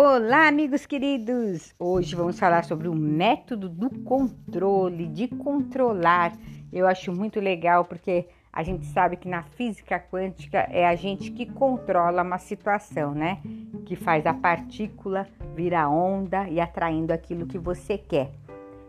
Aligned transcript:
Olá, 0.00 0.46
amigos 0.46 0.86
queridos! 0.86 1.74
Hoje 1.76 2.14
vamos 2.14 2.38
falar 2.38 2.62
sobre 2.62 2.86
o 2.86 2.94
método 2.94 3.68
do 3.68 3.90
controle, 3.90 5.08
de 5.08 5.26
controlar. 5.26 6.38
Eu 6.72 6.86
acho 6.86 7.10
muito 7.12 7.40
legal 7.40 7.84
porque 7.84 8.28
a 8.52 8.62
gente 8.62 8.86
sabe 8.86 9.16
que 9.16 9.28
na 9.28 9.42
física 9.42 9.98
quântica 9.98 10.58
é 10.70 10.86
a 10.86 10.94
gente 10.94 11.32
que 11.32 11.44
controla 11.44 12.22
uma 12.22 12.38
situação, 12.38 13.12
né? 13.12 13.40
Que 13.86 13.96
faz 13.96 14.24
a 14.24 14.32
partícula 14.32 15.26
virar 15.56 15.88
onda 15.88 16.48
e 16.48 16.60
atraindo 16.60 17.12
aquilo 17.12 17.44
que 17.44 17.58
você 17.58 17.98
quer. 17.98 18.30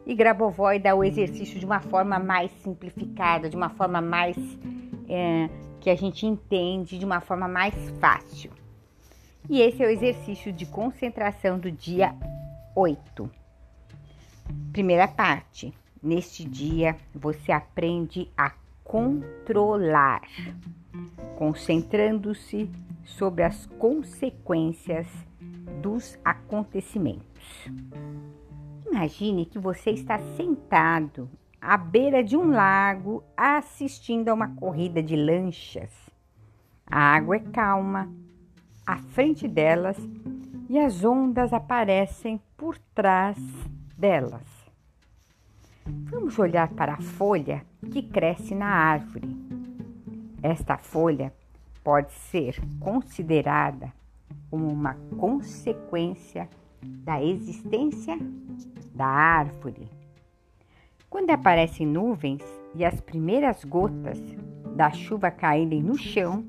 E 0.05 0.13
Grabovoi 0.13 0.77
dá 0.77 0.93
o 0.93 1.03
exercício 1.03 1.59
de 1.59 1.65
uma 1.65 1.79
forma 1.79 2.19
mais 2.19 2.51
simplificada, 2.61 3.49
de 3.49 3.55
uma 3.55 3.69
forma 3.69 3.99
mais 3.99 4.37
é, 5.09 5.49
que 5.79 5.89
a 5.89 5.95
gente 5.95 6.27
entende, 6.27 6.99
de 6.99 7.05
uma 7.05 7.19
forma 7.19 7.47
mais 7.47 7.73
fácil. 7.99 8.51
E 9.49 9.61
esse 9.61 9.81
é 9.81 9.87
o 9.87 9.89
exercício 9.89 10.53
de 10.53 10.67
concentração 10.67 11.57
do 11.57 11.71
dia 11.71 12.15
8. 12.75 13.27
Primeira 14.71 15.07
parte. 15.07 15.73
Neste 16.03 16.47
dia 16.47 16.95
você 17.15 17.51
aprende 17.51 18.31
a 18.37 18.53
controlar, 18.83 20.21
concentrando-se 21.35 22.69
sobre 23.03 23.41
as 23.41 23.65
consequências 23.65 25.07
dos 25.81 26.17
acontecimentos. 26.23 27.67
Imagine 28.85 29.47
que 29.47 29.57
você 29.57 29.89
está 29.89 30.19
sentado 30.37 31.27
à 31.59 31.75
beira 31.75 32.23
de 32.23 32.37
um 32.37 32.51
lago 32.51 33.23
assistindo 33.35 34.29
a 34.29 34.33
uma 34.35 34.55
corrida 34.55 35.01
de 35.01 35.15
lanchas. 35.15 35.91
A 36.85 37.15
água 37.15 37.37
é 37.37 37.39
calma 37.39 38.07
à 38.89 38.97
frente 38.97 39.47
delas 39.47 39.95
e 40.67 40.79
as 40.79 41.03
ondas 41.03 41.53
aparecem 41.53 42.41
por 42.57 42.75
trás 42.95 43.37
delas. 43.95 44.41
Vamos 45.85 46.39
olhar 46.39 46.69
para 46.69 46.93
a 46.93 47.01
folha 47.01 47.63
que 47.91 48.01
cresce 48.01 48.55
na 48.55 48.65
árvore. 48.65 49.29
Esta 50.41 50.75
folha 50.75 51.31
pode 51.83 52.11
ser 52.13 52.59
considerada 52.79 53.93
como 54.49 54.67
uma 54.67 54.95
consequência 55.19 56.49
da 56.81 57.23
existência 57.23 58.17
da 58.95 59.05
árvore. 59.05 59.87
Quando 61.07 61.29
aparecem 61.29 61.85
nuvens 61.85 62.41
e 62.73 62.83
as 62.83 62.99
primeiras 62.99 63.63
gotas 63.63 64.19
da 64.75 64.89
chuva 64.89 65.29
caírem 65.29 65.83
no 65.83 65.95
chão, 65.95 66.43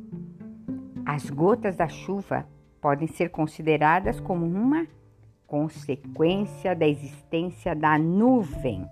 as 1.05 1.29
gotas 1.29 1.77
da 1.77 1.89
chuva 1.89 2.47
podem 2.81 3.09
ser 3.09 3.31
consideradas 3.31 4.21
como 4.21 4.47
uma 4.47 4.87
consequência 5.47 6.75
da 6.75 6.87
existência 6.87 7.75
da 7.75 7.99
nuvem. 7.99 8.87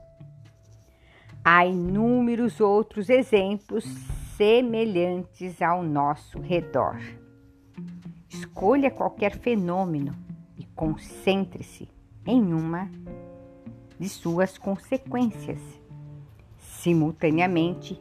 Há 1.44 1.64
inúmeros 1.64 2.60
outros 2.60 3.08
exemplos 3.08 3.84
semelhantes 4.36 5.62
ao 5.62 5.82
nosso 5.82 6.40
redor. 6.40 6.98
Escolha 8.28 8.90
qualquer 8.90 9.36
fenômeno 9.38 10.14
e 10.56 10.64
concentre-se 10.64 11.88
em 12.26 12.52
uma 12.52 12.90
de 13.98 14.08
suas 14.08 14.58
consequências. 14.58 15.60
Simultaneamente, 16.58 18.00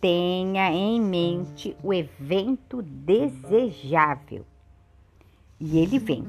tenha 0.00 0.70
em 0.72 1.00
mente 1.00 1.76
o 1.82 1.92
evento 1.92 2.82
desejável. 2.82 4.44
E 5.60 5.78
ele 5.78 5.98
vem 5.98 6.24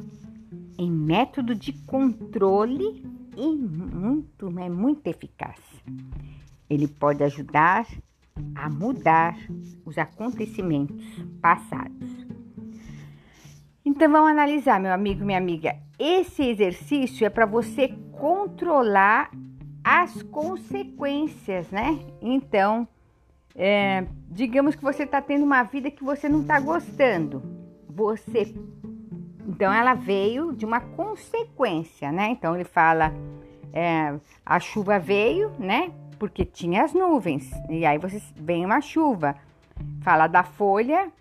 em 0.77 0.89
método 0.89 1.53
de 1.53 1.73
controle 1.73 3.03
e 3.37 3.47
muito, 3.47 4.47
é 4.59 4.69
muito 4.69 5.07
eficaz. 5.07 5.59
Ele 6.69 6.87
pode 6.87 7.23
ajudar 7.23 7.85
a 8.55 8.69
mudar 8.69 9.37
os 9.85 9.97
acontecimentos 9.97 11.05
passados. 11.41 12.27
Então 13.83 14.11
vamos 14.11 14.29
analisar, 14.29 14.79
meu 14.79 14.93
amigo, 14.93 15.25
minha 15.25 15.37
amiga. 15.37 15.77
Esse 15.97 16.43
exercício 16.43 17.25
é 17.25 17.29
para 17.29 17.45
você 17.45 17.89
controlar 18.11 19.31
as 19.83 20.21
consequências, 20.23 21.69
né? 21.71 21.99
Então, 22.21 22.87
é, 23.61 24.05
digamos 24.29 24.73
que 24.73 24.81
você 24.81 25.03
está 25.03 25.21
tendo 25.21 25.43
uma 25.43 25.63
vida 25.63 25.91
que 25.91 26.01
você 26.01 26.29
não 26.29 26.39
está 26.41 26.57
gostando. 26.61 27.43
Você. 27.89 28.55
Então 29.45 29.73
ela 29.73 29.93
veio 29.93 30.53
de 30.53 30.65
uma 30.65 30.79
consequência, 30.79 32.09
né? 32.09 32.29
Então 32.29 32.55
ele 32.55 32.63
fala: 32.63 33.13
é, 33.73 34.17
a 34.45 34.59
chuva 34.61 34.97
veio, 34.97 35.51
né? 35.59 35.91
Porque 36.17 36.45
tinha 36.45 36.85
as 36.85 36.93
nuvens. 36.93 37.51
E 37.69 37.85
aí 37.85 37.97
você 37.97 38.21
vem 38.37 38.65
uma 38.65 38.79
chuva. 38.79 39.35
Fala 40.01 40.27
da 40.27 40.43
folha, 40.43 41.11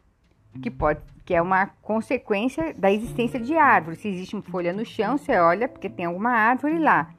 que 0.63 0.71
pode 0.71 1.01
que 1.25 1.35
é 1.35 1.43
uma 1.43 1.67
consequência 1.83 2.73
da 2.73 2.91
existência 2.91 3.39
de 3.39 3.55
árvores. 3.55 3.99
Se 3.99 4.09
existe 4.09 4.35
uma 4.35 4.43
folha 4.43 4.73
no 4.73 4.83
chão, 4.87 5.19
você 5.19 5.37
olha 5.39 5.69
porque 5.69 5.91
tem 5.91 6.07
alguma 6.07 6.31
árvore 6.31 6.79
lá. 6.79 7.11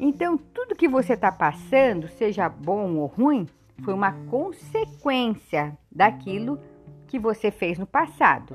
Então, 0.00 0.36
tudo 0.36 0.74
que 0.74 0.88
você 0.88 1.12
está 1.12 1.30
passando, 1.30 2.08
seja 2.08 2.48
bom 2.48 2.96
ou 2.96 3.06
ruim, 3.06 3.46
foi 3.84 3.94
uma 3.94 4.12
consequência 4.28 5.76
daquilo 5.90 6.58
que 7.06 7.18
você 7.18 7.50
fez 7.50 7.78
no 7.78 7.86
passado. 7.86 8.54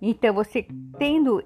Então, 0.00 0.32
você 0.32 0.66
tendo 0.98 1.42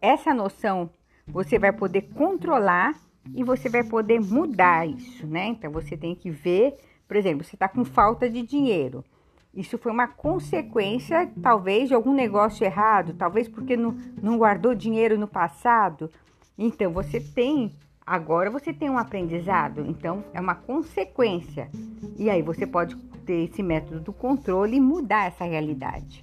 essa 0.00 0.32
noção, 0.32 0.90
você 1.26 1.58
vai 1.58 1.72
poder 1.72 2.02
controlar 2.14 2.94
e 3.34 3.42
você 3.42 3.68
vai 3.68 3.82
poder 3.82 4.20
mudar 4.20 4.88
isso, 4.88 5.26
né? 5.26 5.46
Então, 5.46 5.70
você 5.70 5.96
tem 5.96 6.14
que 6.14 6.30
ver, 6.30 6.76
por 7.06 7.16
exemplo, 7.16 7.44
você 7.44 7.56
está 7.56 7.68
com 7.68 7.84
falta 7.84 8.30
de 8.30 8.42
dinheiro. 8.42 9.04
Isso 9.52 9.78
foi 9.78 9.90
uma 9.90 10.06
consequência, 10.06 11.30
talvez, 11.42 11.88
de 11.88 11.94
algum 11.94 12.12
negócio 12.12 12.64
errado, 12.64 13.14
talvez 13.14 13.48
porque 13.48 13.76
não, 13.76 13.96
não 14.22 14.38
guardou 14.38 14.74
dinheiro 14.74 15.18
no 15.18 15.26
passado. 15.26 16.10
Então, 16.58 16.92
você 16.92 17.20
tem 17.20 17.74
Agora 18.06 18.48
você 18.50 18.72
tem 18.72 18.88
um 18.88 18.98
aprendizado, 18.98 19.84
então 19.84 20.22
é 20.32 20.40
uma 20.40 20.54
consequência. 20.54 21.68
E 22.16 22.30
aí 22.30 22.40
você 22.40 22.64
pode 22.64 22.94
ter 23.26 23.50
esse 23.50 23.64
método 23.64 23.98
do 23.98 24.12
controle 24.12 24.76
e 24.76 24.80
mudar 24.80 25.26
essa 25.26 25.44
realidade. 25.44 26.22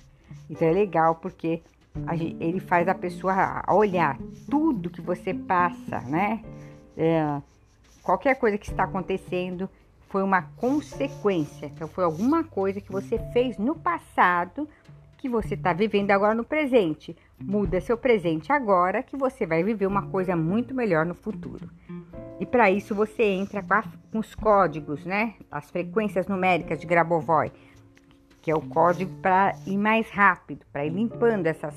Então 0.49 0.65
é 0.65 0.71
legal 0.71 1.15
porque 1.15 1.61
ele 2.39 2.61
faz 2.61 2.87
a 2.87 2.95
pessoa 2.95 3.63
olhar 3.67 4.17
tudo 4.49 4.89
que 4.89 5.01
você 5.01 5.33
passa, 5.33 5.99
né? 6.01 6.41
É, 6.95 7.41
qualquer 8.01 8.35
coisa 8.35 8.57
que 8.57 8.69
está 8.69 8.85
acontecendo 8.85 9.69
foi 10.07 10.23
uma 10.23 10.43
consequência. 10.55 11.65
Então 11.65 11.87
foi 11.89 12.05
alguma 12.05 12.45
coisa 12.45 12.79
que 12.79 12.91
você 12.91 13.19
fez 13.33 13.57
no 13.57 13.75
passado 13.75 14.69
que 15.17 15.27
você 15.27 15.53
está 15.53 15.73
vivendo 15.73 16.11
agora 16.11 16.33
no 16.33 16.43
presente. 16.43 17.15
Muda 17.45 17.81
seu 17.81 17.97
presente 17.97 18.51
agora 18.51 19.03
que 19.03 19.17
você 19.17 19.45
vai 19.45 19.63
viver 19.63 19.85
uma 19.85 20.07
coisa 20.07 20.35
muito 20.35 20.73
melhor 20.73 21.05
no 21.05 21.13
futuro. 21.13 21.69
E 22.39 22.45
para 22.45 22.71
isso 22.71 22.95
você 22.95 23.23
entra 23.23 23.61
com, 23.61 23.73
a, 23.73 23.83
com, 24.11 24.19
os 24.19 24.33
códigos, 24.33 25.05
né? 25.05 25.35
As 25.51 25.69
frequências 25.69 26.27
numéricas 26.27 26.79
de 26.79 26.87
Grabovoi, 26.87 27.51
que 28.41 28.49
é 28.49 28.55
o 28.55 28.61
código 28.61 29.13
para 29.21 29.55
ir 29.67 29.77
mais 29.77 30.09
rápido, 30.09 30.65
para 30.71 30.85
ir 30.85 30.89
limpando 30.89 31.47
essas, 31.47 31.75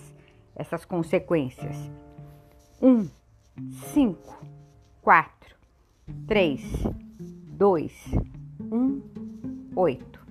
essas 0.55 0.85
consequências. 0.85 1.77
1, 2.81 3.09
5, 3.93 4.45
4, 5.03 5.57
3, 6.27 6.63
2, 7.49 7.93
1, 8.61 9.03
8. 9.75 10.27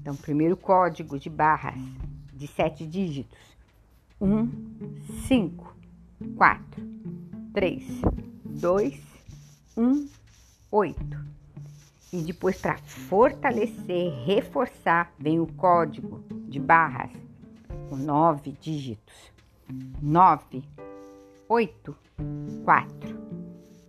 Então, 0.00 0.14
primeiro 0.14 0.56
código 0.56 1.18
de 1.18 1.28
barras 1.28 1.74
de 2.32 2.46
sete 2.46 2.86
dígitos. 2.86 3.55
Um, 4.20 4.50
cinco, 5.26 5.74
quatro, 6.36 6.82
três, 7.52 7.84
dois, 8.44 9.00
um, 9.76 10.08
oito. 10.70 11.24
E 12.12 12.22
depois, 12.22 12.60
para 12.60 12.78
fortalecer, 12.78 14.12
reforçar, 14.24 15.12
vem 15.18 15.38
o 15.38 15.46
código 15.46 16.24
de 16.48 16.58
barras 16.58 17.10
com 17.88 17.96
nove 17.96 18.52
dígitos. 18.60 19.32
Nove, 20.00 20.64
oito, 21.48 21.96
quatro, 22.64 23.18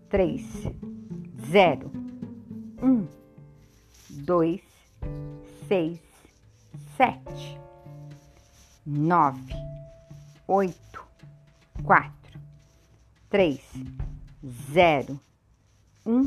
três, 0.09 0.43
zero, 1.49 1.91
um, 2.81 3.07
dois, 4.09 4.61
seis, 5.67 5.99
sete 6.97 7.57
nove, 8.87 9.53
oito, 10.47 11.05
quatro, 11.83 12.39
três, 13.29 13.61
zero, 14.71 15.19
um, 16.05 16.23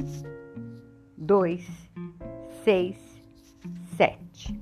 dois, 1.16 1.66
seis, 2.62 2.96
sete. 3.96 4.60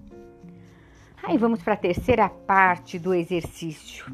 Aí 1.23 1.37
vamos 1.37 1.63
para 1.63 1.75
a 1.75 1.77
terceira 1.77 2.29
parte 2.29 2.99
do 2.99 3.13
exercício. 3.13 4.07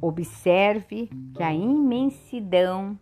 Observe 0.00 1.10
que 1.34 1.42
a 1.42 1.52
imensidão 1.52 2.98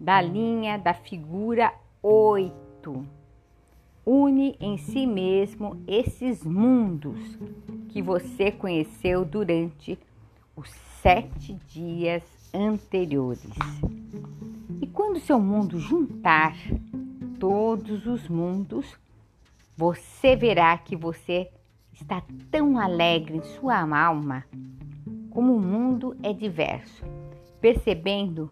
da 0.00 0.20
linha 0.22 0.78
da 0.78 0.94
figura 0.94 1.72
8 2.02 3.06
une 4.06 4.56
em 4.58 4.78
si 4.78 5.06
mesmo 5.06 5.82
esses 5.86 6.42
mundos 6.42 7.38
que 7.90 8.00
você 8.00 8.50
conheceu 8.50 9.22
durante 9.22 9.98
os 10.58 10.68
sete 11.00 11.54
dias 11.68 12.22
anteriores. 12.52 13.48
E 14.82 14.86
quando 14.88 15.20
seu 15.20 15.38
mundo 15.38 15.78
juntar 15.78 16.56
todos 17.38 18.06
os 18.06 18.28
mundos, 18.28 18.98
você 19.76 20.34
verá 20.34 20.76
que 20.76 20.96
você 20.96 21.48
está 21.92 22.22
tão 22.50 22.76
alegre 22.76 23.36
em 23.36 23.42
sua 23.42 23.78
alma 23.78 24.44
como 25.30 25.54
o 25.54 25.60
mundo 25.60 26.16
é 26.24 26.32
diverso, 26.32 27.04
percebendo 27.60 28.50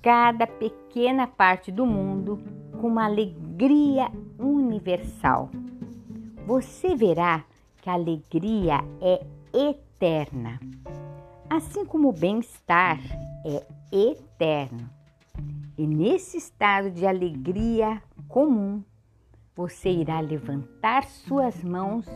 cada 0.00 0.46
pequena 0.46 1.26
parte 1.26 1.70
do 1.70 1.84
mundo 1.84 2.40
com 2.80 2.88
uma 2.88 3.04
alegria 3.04 4.10
universal. 4.38 5.50
Você 6.46 6.94
verá 6.94 7.44
que 7.82 7.90
a 7.90 7.94
alegria 7.94 8.82
é 9.02 9.26
eterna, 9.52 9.85
assim 11.48 11.84
como 11.84 12.08
o 12.08 12.12
bem-estar 12.12 12.98
é 13.44 13.66
eterno. 13.90 14.90
E 15.78 15.86
nesse 15.86 16.36
estado 16.38 16.90
de 16.90 17.06
alegria 17.06 18.02
comum, 18.28 18.82
você 19.54 19.90
irá 19.90 20.20
levantar 20.20 21.04
suas 21.04 21.62
mãos 21.62 22.06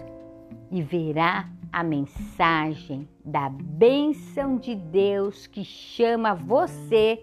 e 0.71 0.83
verá 0.83 1.49
a 1.73 1.83
mensagem 1.83 3.09
da 3.25 3.49
bênção 3.49 4.57
de 4.57 4.75
Deus 4.75 5.47
que 5.47 5.65
chama 5.65 6.35
você 6.35 7.23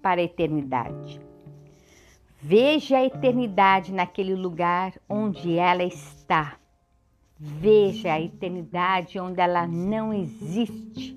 para 0.00 0.20
a 0.20 0.24
eternidade. 0.24 1.20
Veja 2.40 2.98
a 2.98 3.04
eternidade 3.04 3.92
naquele 3.92 4.34
lugar 4.34 4.94
onde 5.08 5.58
ela 5.58 5.82
está. 5.82 6.56
Veja 7.40 8.14
a 8.14 8.20
eternidade 8.20 9.18
onde 9.20 9.40
ela 9.40 9.66
não 9.66 10.12
existe. 10.12 11.16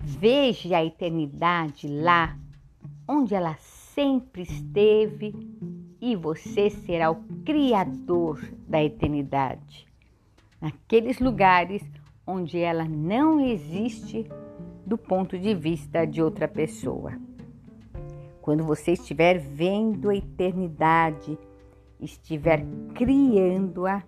Veja 0.00 0.78
a 0.78 0.84
eternidade 0.84 1.86
lá 1.86 2.36
onde 3.06 3.34
ela 3.34 3.54
sempre 3.94 4.42
esteve 4.42 5.32
e 6.00 6.16
você 6.16 6.68
será 6.70 7.10
o 7.10 7.22
Criador 7.44 8.40
da 8.66 8.82
eternidade. 8.82 9.86
Naqueles 10.60 11.20
lugares 11.20 11.82
onde 12.26 12.58
ela 12.58 12.84
não 12.84 13.38
existe 13.40 14.26
do 14.84 14.98
ponto 14.98 15.38
de 15.38 15.54
vista 15.54 16.04
de 16.04 16.20
outra 16.20 16.48
pessoa. 16.48 17.12
Quando 18.42 18.64
você 18.64 18.92
estiver 18.92 19.38
vendo 19.38 20.10
a 20.10 20.16
eternidade, 20.16 21.38
estiver 22.00 22.64
criando-a, 22.94 24.02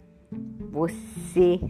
você 0.72 1.60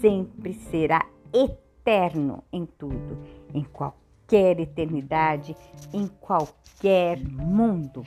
sempre 0.00 0.54
será 0.54 1.04
eterno 1.32 2.44
em 2.52 2.64
tudo, 2.64 3.18
em 3.52 3.64
qualquer 3.64 4.60
eternidade, 4.60 5.56
em 5.92 6.06
qualquer 6.06 7.18
mundo. 7.18 8.04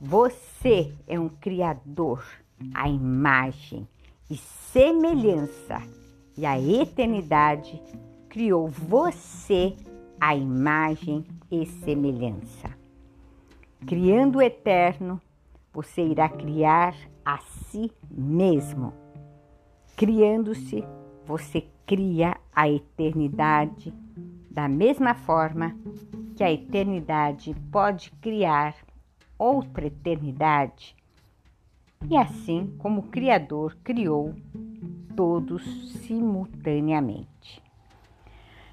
Você 0.00 0.94
é 1.06 1.20
um 1.20 1.28
criador, 1.28 2.24
a 2.72 2.88
imagem 2.88 3.86
e 4.30 4.38
semelhança, 4.38 5.82
e 6.34 6.46
a 6.46 6.58
eternidade 6.58 7.78
criou 8.30 8.68
você 8.68 9.76
a 10.18 10.34
imagem 10.34 11.26
e 11.50 11.66
semelhança. 11.66 12.70
Criando 13.86 14.38
o 14.38 14.42
eterno, 14.42 15.20
você 15.74 16.00
irá 16.00 16.26
criar 16.30 16.94
a 17.22 17.36
si 17.38 17.92
mesmo. 18.10 19.01
Criando-se, 19.96 20.84
você 21.26 21.64
cria 21.86 22.36
a 22.54 22.68
eternidade 22.68 23.92
da 24.50 24.68
mesma 24.68 25.14
forma 25.14 25.76
que 26.36 26.44
a 26.44 26.52
eternidade 26.52 27.54
pode 27.70 28.10
criar 28.20 28.74
outra 29.38 29.86
eternidade. 29.86 30.94
E 32.08 32.16
assim 32.16 32.74
como 32.78 33.00
o 33.00 33.08
Criador 33.08 33.76
criou 33.84 34.34
todos 35.14 35.92
simultaneamente. 36.00 37.62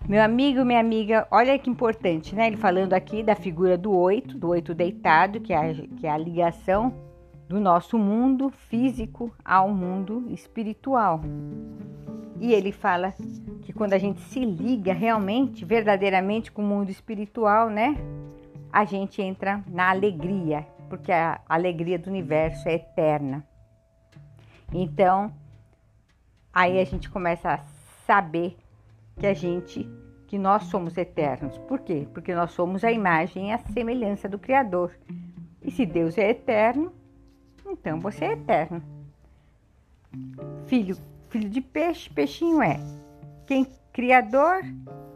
Meu 0.08 0.24
amigo, 0.24 0.64
minha 0.64 0.80
amiga, 0.80 1.28
olha 1.30 1.60
que 1.60 1.70
importante, 1.70 2.34
né? 2.34 2.48
Ele 2.48 2.58
falando 2.58 2.94
aqui 2.94 3.22
da 3.22 3.36
figura 3.36 3.78
do 3.78 3.92
oito, 3.92 4.38
do 4.38 4.50
oito 4.50 4.74
deitado, 4.74 5.42
que 5.42 5.54
é, 5.54 5.58
a, 5.58 5.74
que 5.74 6.08
é 6.08 6.10
a 6.10 6.18
ligação 6.18 6.94
do 7.50 7.60
nosso 7.60 7.98
mundo 7.98 8.52
físico 8.52 9.34
ao 9.44 9.70
mundo 9.70 10.24
espiritual. 10.30 11.20
E 12.40 12.54
ele 12.54 12.72
fala 12.72 13.12
que 13.64 13.74
quando 13.74 13.94
a 13.94 13.98
gente 13.98 14.22
se 14.22 14.46
liga 14.46 14.94
realmente, 14.94 15.66
verdadeiramente 15.66 16.52
com 16.52 16.62
o 16.62 16.66
mundo 16.66 16.92
espiritual, 16.92 17.72
né? 17.72 17.96
A 18.72 18.86
gente 18.86 19.20
entra 19.20 19.64
na 19.68 19.90
alegria, 19.90 20.62
porque 20.90 21.12
a 21.12 21.42
alegria 21.50 21.98
do 21.98 22.12
universo 22.12 22.70
é 22.70 22.76
eterna. 22.76 23.44
Então, 24.72 25.34
aí 26.54 26.80
a 26.80 26.86
gente 26.86 27.10
começa 27.10 27.56
a 27.56 27.58
saber 28.06 28.56
que 29.18 29.26
a 29.26 29.34
gente, 29.34 29.90
que 30.28 30.38
nós 30.38 30.66
somos 30.66 30.96
eternos. 30.96 31.58
Por 31.58 31.80
quê? 31.80 32.08
Porque 32.14 32.34
nós 32.36 32.52
somos 32.52 32.84
a 32.84 32.92
imagem 32.92 33.50
e 33.50 33.52
a 33.52 33.58
semelhança 33.58 34.30
do 34.30 34.38
Criador. 34.38 34.92
E 35.64 35.72
se 35.72 35.84
Deus 35.84 36.16
é 36.16 36.30
eterno, 36.30 36.94
então 37.72 38.00
você 38.00 38.26
é 38.26 38.32
eterno. 38.34 38.82
Filho, 40.66 40.98
filho 41.30 41.50
de 41.50 41.62
peixe, 41.62 42.10
peixinho 42.10 42.62
é. 42.62 42.80
Quem 43.46 43.68
criador, 43.94 44.62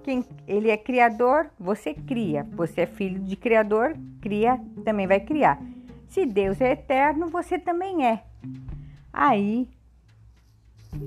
quem 0.04 0.24
ele 0.48 0.70
é 0.70 0.78
criador, 0.78 1.50
você 1.60 1.94
cria. 1.94 2.48
Você 2.52 2.82
é 2.82 2.86
filho 2.86 3.20
de 3.20 3.36
criador, 3.36 3.96
cria, 4.22 4.60
também 4.84 5.08
vai 5.08 5.20
criar. 5.20 5.62
Se 6.08 6.26
Deus 6.26 6.62
é 6.62 6.72
eterno, 6.74 7.28
você 7.28 7.58
também 7.58 8.06
é. 8.06 8.24
Aí 9.12 9.68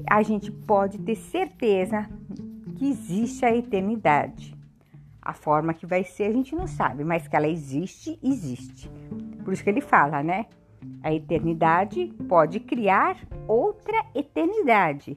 a 0.08 0.22
gente 0.22 0.50
pode 0.50 0.98
ter 0.98 1.14
certeza 1.14 2.08
que 2.76 2.88
existe 2.88 3.44
a 3.44 3.54
eternidade. 3.54 4.54
A 5.20 5.32
forma 5.32 5.74
que 5.74 5.86
vai 5.86 6.04
ser 6.04 6.24
a 6.24 6.32
gente 6.32 6.54
não 6.54 6.66
sabe, 6.66 7.04
mas 7.04 7.26
que 7.26 7.34
ela 7.34 7.48
existe, 7.48 8.18
existe. 8.22 8.90
Por 9.44 9.52
isso 9.52 9.62
que 9.62 9.70
ele 9.70 9.80
fala, 9.80 10.22
né? 10.22 10.46
A 11.02 11.12
eternidade 11.12 12.12
pode 12.28 12.60
criar 12.60 13.16
outra 13.46 14.04
eternidade. 14.14 15.16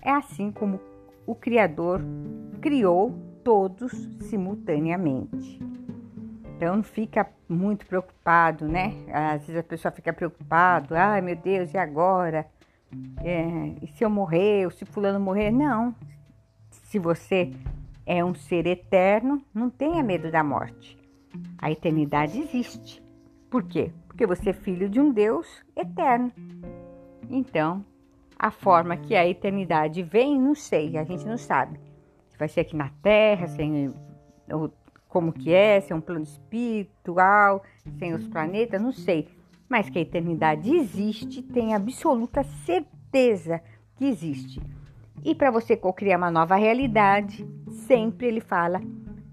É 0.00 0.10
assim 0.10 0.50
como 0.50 0.80
o 1.26 1.34
Criador 1.34 2.00
criou 2.60 3.12
todos 3.44 3.92
simultaneamente. 4.20 5.60
Então 6.56 6.76
não 6.76 6.82
fica 6.82 7.28
muito 7.48 7.86
preocupado, 7.86 8.66
né? 8.68 8.94
Às 9.12 9.46
vezes 9.46 9.56
a 9.56 9.62
pessoa 9.62 9.92
fica 9.92 10.12
preocupado, 10.12 10.94
ai 10.94 11.20
meu 11.20 11.36
Deus, 11.36 11.72
e 11.74 11.78
agora? 11.78 12.46
É, 13.22 13.74
e 13.82 13.86
se 13.88 14.04
eu 14.04 14.10
morrer, 14.10 14.64
ou 14.66 14.70
se 14.70 14.84
fulano 14.84 15.18
morrer? 15.18 15.50
Não, 15.50 15.94
se 16.70 16.98
você 16.98 17.52
é 18.04 18.24
um 18.24 18.34
ser 18.34 18.66
eterno, 18.66 19.42
não 19.54 19.70
tenha 19.70 20.02
medo 20.02 20.30
da 20.30 20.44
morte. 20.44 20.98
A 21.58 21.70
eternidade 21.70 22.38
existe. 22.38 23.01
Por 23.52 23.64
quê? 23.64 23.92
Porque 24.08 24.26
você 24.26 24.48
é 24.48 24.54
filho 24.54 24.88
de 24.88 24.98
um 24.98 25.12
Deus 25.12 25.46
eterno. 25.76 26.32
Então, 27.28 27.84
a 28.38 28.50
forma 28.50 28.96
que 28.96 29.14
a 29.14 29.28
eternidade 29.28 30.02
vem, 30.02 30.40
não 30.40 30.54
sei, 30.54 30.96
a 30.96 31.04
gente 31.04 31.26
não 31.26 31.36
sabe. 31.36 31.78
Se 32.30 32.38
vai 32.38 32.48
ser 32.48 32.60
aqui 32.60 32.74
na 32.74 32.88
Terra, 33.02 33.46
sem 33.48 33.92
como 35.06 35.34
que 35.34 35.52
é, 35.52 35.82
se 35.82 35.92
é 35.92 35.94
um 35.94 36.00
plano 36.00 36.22
espiritual, 36.22 37.62
sem 37.98 38.14
os 38.14 38.26
planetas, 38.26 38.80
não 38.80 38.90
sei. 38.90 39.28
Mas 39.68 39.90
que 39.90 39.98
a 39.98 40.02
eternidade 40.02 40.74
existe, 40.74 41.42
tem 41.42 41.74
absoluta 41.74 42.42
certeza 42.64 43.60
que 43.96 44.06
existe. 44.06 44.62
E 45.22 45.34
para 45.34 45.50
você 45.50 45.76
criar 45.76 46.16
uma 46.16 46.30
nova 46.30 46.56
realidade, 46.56 47.46
sempre 47.86 48.28
ele 48.28 48.40
fala: 48.40 48.80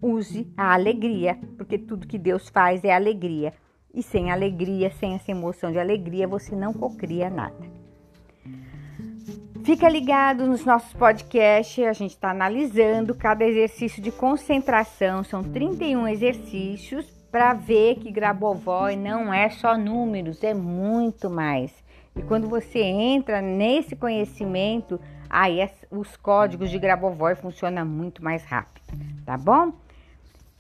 use 0.02 0.52
a 0.58 0.74
alegria, 0.74 1.40
porque 1.56 1.78
tudo 1.78 2.06
que 2.06 2.18
Deus 2.18 2.50
faz 2.50 2.84
é 2.84 2.94
alegria. 2.94 3.54
E 3.94 4.04
sem 4.04 4.32
alegria, 4.32 4.92
sem 4.92 5.16
essa 5.16 5.32
emoção 5.32 5.72
de 5.72 5.80
alegria, 5.80 6.28
você 6.28 6.56
não 6.56 6.74
cocria 6.74 7.30
nada. 7.30 7.80
Fica 9.64 9.90
ligado 9.90 10.48
nos 10.48 10.66
nossos 10.66 10.94
podcasts, 10.94 11.86
a 11.86 11.94
gente 11.94 12.12
está 12.12 12.32
analisando 12.32 13.14
cada 13.14 13.46
exercício 13.46 14.02
de 14.02 14.12
concentração, 14.12 15.24
são 15.24 15.44
31 15.44 16.08
exercícios 16.08 17.06
para 17.32 17.54
ver 17.54 17.96
que 17.96 18.12
Grabovoi 18.12 18.96
não 18.96 19.34
é 19.34 19.50
só 19.50 19.78
números, 19.78 20.44
é 20.44 20.54
muito 20.54 21.30
mais. 21.30 21.72
E 22.16 22.22
quando 22.24 22.48
você 22.48 22.80
entra 22.80 23.42
nesse 23.42 23.96
conhecimento, 23.96 25.00
aí 25.30 25.60
os 25.92 26.18
códigos 26.18 26.72
de 26.72 26.80
Grabovoi 26.80 27.36
funcionam 27.36 27.86
muito 27.86 28.24
mais 28.24 28.44
rápido, 28.44 28.82
tá 29.26 29.38
bom? 29.38 29.72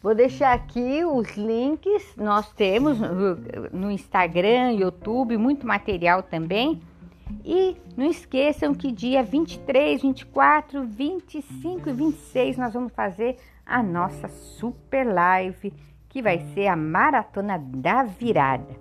Vou 0.01 0.15
deixar 0.15 0.53
aqui 0.53 1.03
os 1.03 1.35
links, 1.35 2.15
nós 2.15 2.49
temos 2.53 2.97
no 3.71 3.91
Instagram, 3.91 4.71
YouTube, 4.71 5.37
muito 5.37 5.67
material 5.67 6.23
também. 6.23 6.81
E 7.43 7.75
não 7.97 8.09
esqueçam 8.09 8.73
que 8.73 8.91
dia 8.91 9.21
23, 9.21 10.01
24, 10.01 10.83
25 10.85 11.89
e 11.89 11.93
26 11.93 12.57
nós 12.57 12.73
vamos 12.73 12.93
fazer 12.93 13.37
a 13.65 13.83
nossa 13.83 14.27
super 14.27 15.05
live, 15.05 15.73
que 16.07 16.21
vai 16.21 16.39
ser 16.53 16.67
a 16.67 16.75
maratona 16.75 17.59
da 17.59 18.03
virada. 18.03 18.75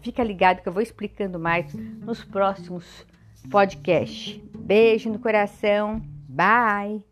Fica 0.00 0.24
ligado 0.24 0.62
que 0.62 0.68
eu 0.68 0.72
vou 0.72 0.82
explicando 0.82 1.38
mais 1.38 1.72
nos 1.74 2.24
próximos 2.24 3.06
podcasts. 3.50 4.40
Beijo 4.58 5.10
no 5.10 5.18
coração. 5.18 6.02
Bye. 6.28 7.04